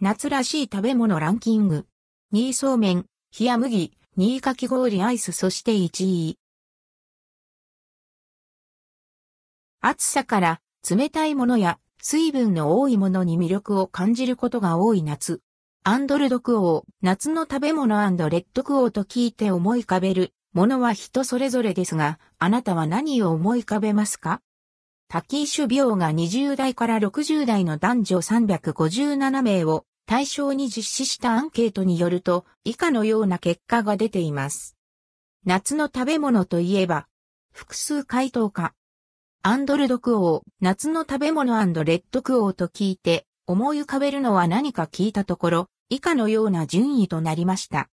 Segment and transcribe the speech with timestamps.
[0.00, 1.84] 夏らしい食べ物ランキング。
[2.32, 3.06] 2位そうめん、
[3.36, 6.38] 冷や麦、2位かき氷アイスそして1位。
[9.80, 15.40] 暑さから冷たいものや水分の多いものに魅力を感じることが多い夏。
[15.82, 24.42] アンドルドクオー、夏の食べ物レッドクオーと聞いて思い浮かべるものは人それぞれですが、あなたは何を思い浮かべますか？
[25.10, 34.76] タキイ種苗が20代から60代の男女357名を対象に実施したアンケートによると、以下のような結果が出ています。
[35.46, 37.08] 夏の食べ物といえば、
[37.52, 38.74] 複数回答か。
[39.42, 47.88] アンドルドクオー、夏の食べ物レッドクオーと聞いて、思い浮かべるのは何か聞いたところ、以下のような順位となりました。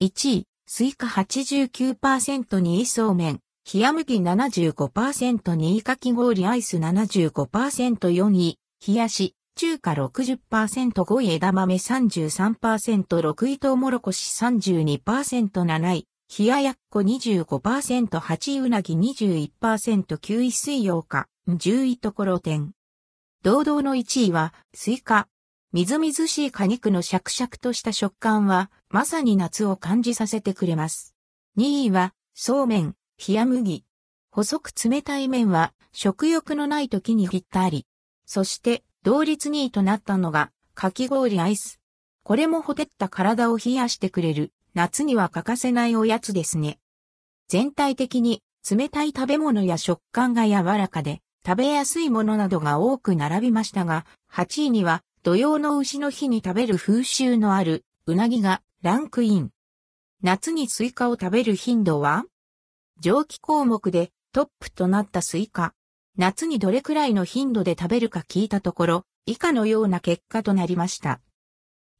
[0.00, 3.40] 1位、スイカ89%、2位そうめん、
[3.72, 16.06] 冷や麦75%2位かき氷アイス 75%4 位、冷やし、中華60%、5位枝豆33%、6位トウモロコシ32%、7位、
[16.38, 19.50] 冷ややっこ25%、8位うなぎ21%、
[20.18, 22.72] 9位水曜か、10位ところてん。
[23.42, 25.26] 堂々の1位は、スイカ。
[25.72, 31.14] みずみずしい果肉のシャクシャクとした食感は、まさに夏を感じさせてくれます。
[31.56, 33.84] 2位は、そうめん、冷麦。
[34.30, 37.86] 細く冷たい麺は、食欲のない時にぴったり。
[38.26, 41.80] そして、同率2位となったのが、かき氷アイス。
[42.24, 46.78] これもほてった体を冷やしてくれる、夏には欠かせないおやつですね。
[47.48, 59.50] 全体的に冷たい食べ物や食感が柔らかで、食べやすいものなどが多く並びましたが、8位には土曜の牛の日に食べる風習のあるうなぎがランクイン。
[60.22, 62.24] 夏にスイカを食べる頻度は
[63.00, 65.74] 上記項目でトップとなったスイカ。
[66.16, 71.20] 夏にどれくらいの頻度で食べるか聞いたところ、以下のような結果となりました。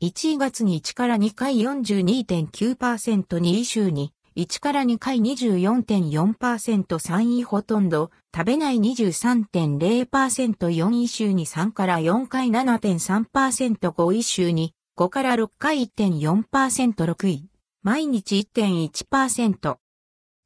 [0.03, 17.49] 1位月に1から2回42.9%、2位週に1から2回24.4%、3位ほとんど、食べない23.0%、4位週に3から4回7.3%、5位週に5から6回1.4%、6位、
[17.83, 19.84] 毎日1.1%。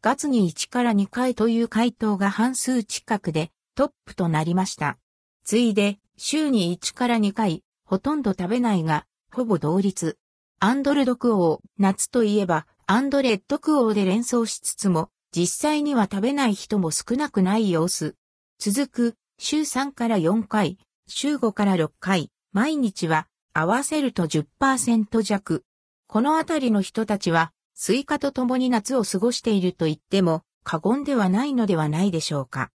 [0.00, 4.96] 月に1から2回という回答が半数近くでトップとなりました。
[5.44, 10.18] 次いで、週に1から2回、ほとんど食べないが、ほぼ同率。
[10.60, 18.14] アンドルドクオー、夏といえば、アンドレッドクオーで連想しつつも、実際には食べない人も少なくない様子。
[18.58, 25.64] 続く、週3から4回、週5から6回、毎日は合わせると10%弱。
[26.06, 32.72] このあたりの人たちは、スイカと共に夏を過ごしていると言っても過言ではないのではないでしょうか。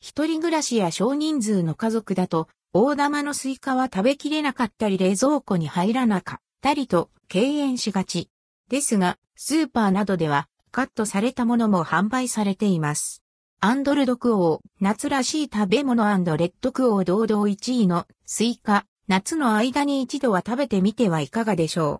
[0.00, 8.30] 一人暮らしや少人数の家族だと、大玉のスイカは食べきれなかったり冷蔵庫に入らなかったりと敬遠しがち。
[8.70, 13.22] ですが、スーパーなどではカットされたものも販売されています。
[13.60, 16.10] アンドルドクオー、夏らしい食べ物レ
[16.46, 21.98] ッドクオー堂々1位のスイカ、夏の間に一度は食べてみてはいかがでしょう。